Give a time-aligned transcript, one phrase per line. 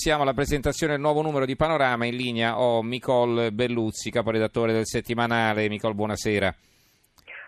[0.00, 2.06] Siamo alla presentazione del nuovo numero di Panorama.
[2.06, 5.68] In linea ho Micol Belluzzi, caporedattore del settimanale.
[5.68, 6.54] Micol, buonasera.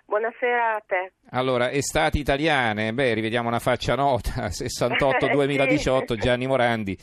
[0.04, 1.12] Buonasera a te.
[1.30, 6.98] Allora, estati italiane, beh, rivediamo una faccia nota, 68-2018, Gianni Morandi.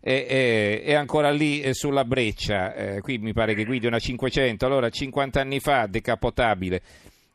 [0.00, 3.98] È, è, è, ancora lì eh, sulla breccia, eh, qui mi pare che guidi una
[3.98, 6.80] 500, allora 50 anni fa, decapotabile,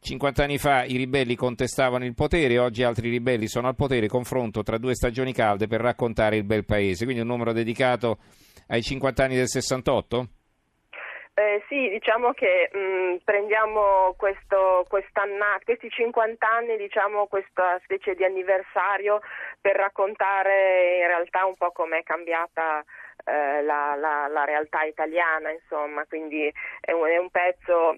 [0.02, 4.64] 50 anni fa i ribelli contestavano il potere, oggi altri ribelli sono al potere, confronto
[4.64, 7.04] tra due stagioni calde per raccontare il bel paese.
[7.04, 8.20] Quindi un numero dedicato
[8.68, 10.28] ai 50 anni del 68?
[11.40, 19.22] Eh, sì, diciamo che mh, prendiamo questo, questi 50 anni, diciamo questa specie di anniversario
[19.62, 22.84] per raccontare in realtà un po' com'è cambiata
[23.24, 27.96] eh, la, la, la, realtà italiana, insomma, quindi è un, è un pezzo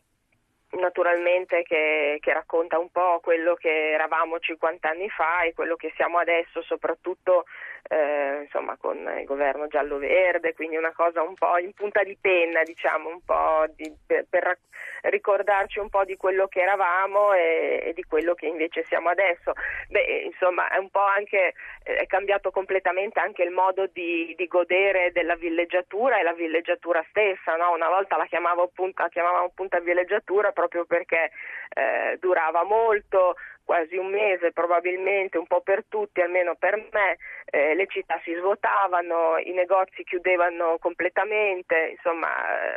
[0.71, 5.91] naturalmente che, che, racconta un po' quello che eravamo 50 anni fa e quello che
[5.95, 7.45] siamo adesso, soprattutto
[7.89, 12.63] eh, insomma, con il governo giallo-verde, quindi una cosa un po' in punta di penna,
[12.63, 14.57] diciamo, un po' di, per, per,
[15.01, 19.54] ricordarci un po' di quello che eravamo e, e, di quello che invece siamo adesso.
[19.90, 25.12] Beh, insomma, è un po' anche è cambiato completamente anche il modo di, di godere
[25.12, 27.55] della villeggiatura e la villeggiatura stessa.
[27.55, 27.71] No?
[27.71, 28.27] Una volta la,
[28.73, 31.31] punta, la chiamavamo punta villeggiatura proprio perché
[31.73, 37.73] eh, durava molto, quasi un mese probabilmente, un po' per tutti, almeno per me, eh,
[37.73, 42.29] le città si svuotavano, i negozi chiudevano completamente, insomma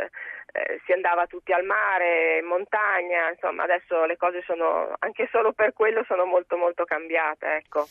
[0.03, 0.11] eh,
[0.53, 5.53] eh, si andava tutti al mare, in montagna, insomma adesso le cose sono, anche solo
[5.53, 7.57] per quello, sono molto molto cambiate.
[7.57, 7.87] Ecco.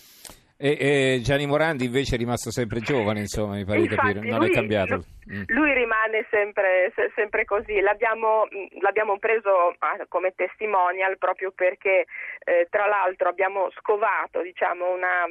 [0.64, 4.39] E, e, Gianni Morandi invece è rimasto sempre giovane, insomma, mi pare di capire, non
[4.39, 5.03] lui, è cambiato.
[5.30, 5.44] Mm.
[5.47, 8.47] Lui rimane sempre, sempre così, l'abbiamo,
[8.80, 12.05] l'abbiamo preso ah, come testimonial proprio perché
[12.45, 15.25] eh, tra l'altro abbiamo scovato diciamo, una,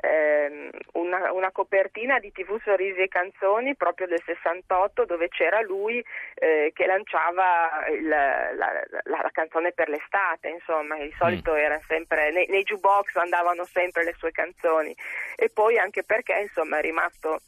[0.00, 6.04] eh, una, una, copertina di TV Sorrisi e Canzoni proprio del 68 dove c'era lui
[6.34, 11.56] eh, che lanciava il, la, la, la, canzone per l'estate, insomma, di solito mm.
[11.56, 14.94] era sempre nei, nei jukebox andavano sempre le sue canzoni
[15.36, 17.40] e poi anche perché insomma è rimasto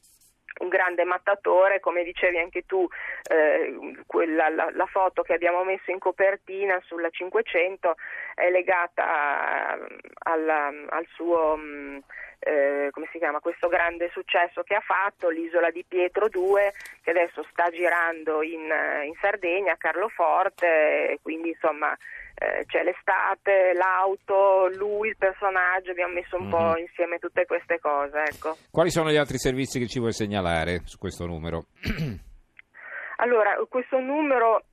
[0.58, 2.86] un grande mattatore, come dicevi anche tu,
[3.30, 7.94] eh, quella, la, la, foto che abbiamo messo in copertina sulla 500
[8.34, 9.78] è legata
[10.18, 11.56] alla, al suo...
[11.56, 11.98] Mh, mm,
[12.40, 17.10] eh, come si chiama, questo grande successo che ha fatto, l'isola di Pietro 2, che
[17.10, 18.64] adesso sta girando in,
[19.04, 21.94] in Sardegna, a Carloforte, quindi insomma
[22.34, 26.50] eh, c'è l'estate, l'auto, lui, il personaggio, abbiamo messo un mm-hmm.
[26.50, 26.78] po' mhm.
[26.78, 28.22] insieme tutte queste cose.
[28.22, 28.56] Ecco.
[28.70, 31.64] Quali sono gli altri servizi che ci vuoi segnalare su questo numero?
[33.16, 34.64] allora, questo numero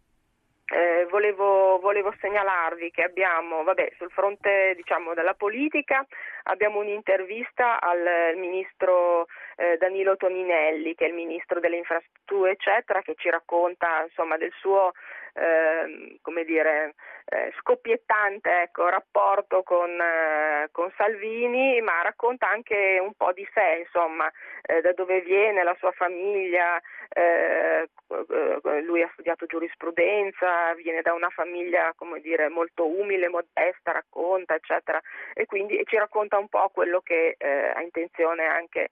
[0.67, 6.05] eh, volevo, volevo, segnalarvi che abbiamo, vabbè, sul fronte diciamo, della politica,
[6.47, 13.15] abbiamo un'intervista al ministro eh, Danilo Toninelli, che è il ministro delle infrastrutture, eccetera, che
[13.15, 14.91] ci racconta insomma, del suo
[15.37, 23.13] eh, come dire, eh, scoppiettante ecco, rapporto con, eh, con, Salvini, ma racconta anche un
[23.13, 24.31] po' di sé, insomma,
[24.63, 31.13] eh, da dove viene la sua famiglia, eh, eh, lui ha studiato giurisprudenza, viene da
[31.13, 34.99] una famiglia come dire, molto umile, modesta, racconta, eccetera,
[35.33, 38.89] e quindi ci racconta un po' quello che ha intenzione anche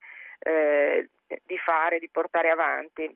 [1.44, 3.16] di fare, di portare avanti.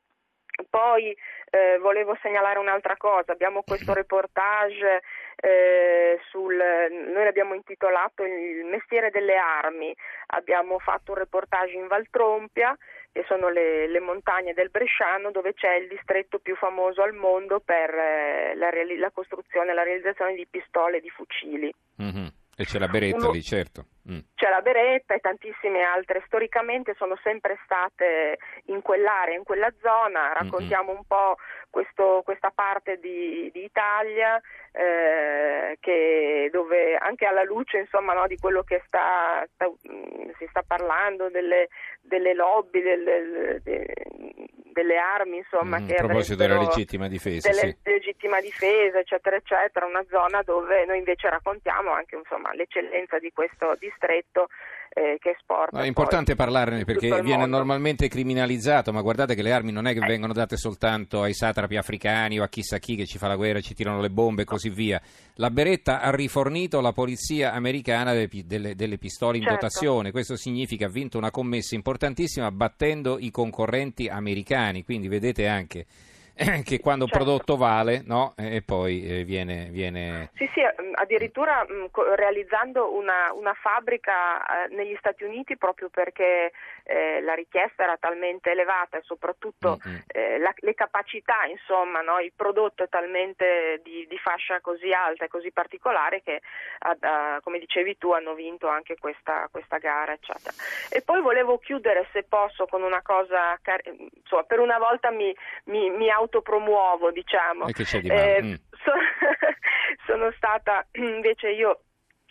[0.69, 1.15] Poi
[1.51, 5.01] eh, volevo segnalare un'altra cosa, abbiamo questo reportage
[5.37, 9.95] eh, sul, noi l'abbiamo intitolato Il mestiere delle armi,
[10.27, 12.75] abbiamo fatto un reportage in Valtrompia,
[13.11, 17.59] che sono le, le montagne del Bresciano, dove c'è il distretto più famoso al mondo
[17.59, 21.73] per eh, la, la, costruzione e la realizzazione di pistole e di fucili.
[22.01, 22.27] Mm-hmm.
[22.59, 23.85] E c'è la beretta Uno, lì, certo.
[24.11, 24.19] Mm.
[24.35, 26.21] C'è la beretta e tantissime altre.
[26.25, 30.33] Storicamente sono sempre state in quell'area, in quella zona.
[30.33, 30.97] Raccontiamo mm-hmm.
[30.97, 31.37] un po'
[31.69, 34.41] questo, questa parte di, di Italia
[34.73, 39.71] eh, che, dove anche alla luce insomma, no, di quello che sta, sta,
[40.37, 41.69] si sta parlando, delle,
[42.01, 43.93] delle lobby, delle, delle,
[44.73, 47.98] delle armi, insomma, mm, che a proposito della legittima difesa, delle, sì.
[48.19, 53.75] Legittima difesa, eccetera, eccetera, una zona dove noi invece raccontiamo anche insomma, l'eccellenza di questo
[53.79, 54.49] distretto
[54.89, 55.81] eh, che esporta.
[55.81, 60.03] è importante parlarne perché viene normalmente criminalizzato, ma guardate che le armi non è che
[60.03, 60.07] eh.
[60.07, 63.61] vengono date soltanto ai satrapi africani o a chissà chi che ci fa la guerra,
[63.61, 65.01] ci tirano le bombe e così via.
[65.35, 69.67] La Beretta ha rifornito la polizia americana delle, delle, delle pistole in certo.
[69.67, 75.85] dotazione, questo significa ha vinto una commessa importantissima battendo i concorrenti americani, quindi vedete anche
[76.63, 77.19] che quando certo.
[77.19, 78.33] un prodotto vale no?
[78.37, 84.75] e poi eh, viene, viene, Sì, sì, mm, addirittura mm, realizzando una, una fabbrica eh,
[84.75, 86.51] negli Stati Uniti proprio perché
[86.89, 89.99] eh, la richiesta era talmente elevata e soprattutto mm-hmm.
[90.07, 92.19] eh, la, le capacità, insomma, no?
[92.19, 96.41] il prodotto è talmente di, di, fascia così alta e così particolare che,
[96.79, 100.13] ad, uh, come dicevi tu, hanno vinto anche questa, questa gara.
[100.13, 100.53] Eccetera.
[100.89, 103.59] E poi volevo chiudere, se posso, con una cosa,
[104.19, 105.35] insomma, per una volta mi,
[105.65, 107.67] mi, mi autopromuovo, diciamo.
[107.67, 108.35] E che c'è di male?
[108.37, 108.53] Eh, mm.
[108.83, 108.93] so,
[110.05, 111.81] sono stata invece io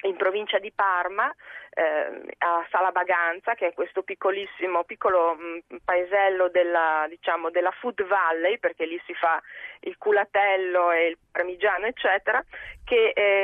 [0.03, 1.35] in provincia di Parma
[1.71, 8.07] eh, a Salabaganza, che è questo piccolissimo piccolo mh, mm, paesello della, diciamo, della Food
[8.07, 9.41] Valley, perché lì si fa
[9.81, 12.43] il culatello e il parmigiano, eccetera,
[12.85, 13.38] che eh,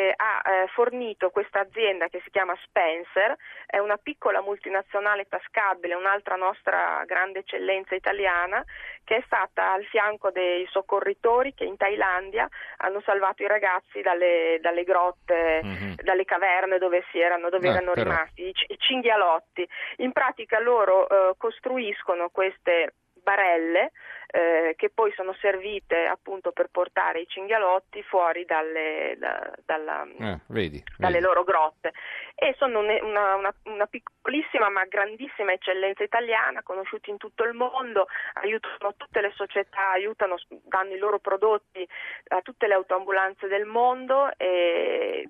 [0.74, 3.36] fornito questa azienda che si chiama Spencer,
[3.66, 8.62] è una piccola multinazionale tascabile, un'altra nostra grande eccellenza italiana,
[9.04, 12.48] che è stata al fianco dei soccorritori che in Thailandia
[12.78, 15.92] hanno salvato i ragazzi dalle, dalle grotte, mm-hmm.
[16.02, 19.68] dalle caverne dove, erano, dove ah, erano rimasti rimasti, i cinghialotti.
[19.98, 22.94] In pratica loro eh, costruiscono queste
[23.24, 23.90] barelle
[24.28, 30.40] eh, che poi sono servite appunto per portare i cinghialotti fuori dalle, da, dalla, eh,
[30.48, 31.24] vedi, dalle vedi.
[31.24, 31.92] loro grotte
[32.34, 38.06] e sono una, una, una, piccolissima ma grandissima eccellenza italiana conosciuti in tutto il mondo
[38.34, 41.88] aiutano tutte le società aiutano, danno i loro prodotti
[42.28, 45.28] a tutte le autoambulanze del mondo e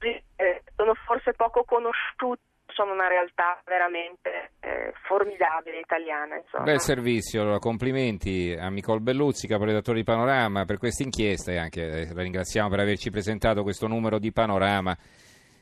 [0.00, 2.46] eh, sono forse poco conosciuti
[2.78, 6.36] sono una realtà veramente eh, formidabile italiana.
[6.36, 6.62] Insomma.
[6.62, 11.82] Bel servizio, allora, complimenti a Nicole Belluzzi, caporedattore di Panorama, per questa inchiesta e anche
[11.82, 14.96] eh, la ringraziamo per averci presentato questo numero di Panorama.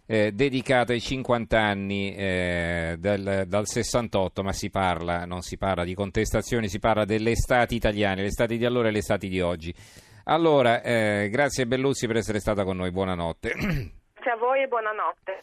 [0.09, 5.85] Eh, dedicato ai 50 anni eh, del, dal 68, ma si parla, non si parla
[5.85, 9.41] di contestazioni, si parla delle estati italiane, le estati di allora e le estati di
[9.41, 9.75] oggi.
[10.25, 13.55] Allora, eh, grazie Belluzzi per essere stata con noi, buonanotte.
[14.27, 15.39] Grazie a voi e buonanotte.